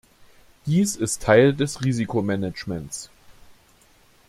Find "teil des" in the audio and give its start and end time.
1.21-1.83